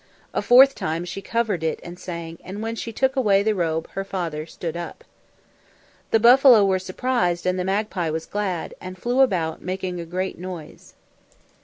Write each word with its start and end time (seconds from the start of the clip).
A 0.33 0.41
fourth 0.41 0.73
time 0.73 1.05
she 1.05 1.21
covered 1.21 1.63
it 1.63 1.79
and 1.83 1.99
sang, 1.99 2.39
and 2.43 2.63
when 2.63 2.75
she 2.75 2.91
took 2.91 3.15
away 3.15 3.43
the 3.43 3.53
robe 3.53 3.87
her 3.91 4.03
father 4.03 4.47
stood 4.47 4.75
up. 4.75 5.03
The 6.09 6.19
buffalo 6.19 6.65
were 6.65 6.79
surprised 6.79 7.45
and 7.45 7.59
the 7.59 7.63
magpie 7.63 8.09
was 8.09 8.25
glad, 8.25 8.73
and 8.81 8.97
flew 8.97 9.19
about 9.21 9.61
making 9.61 9.99
a 9.99 10.05
great 10.05 10.39
noise. 10.39 10.95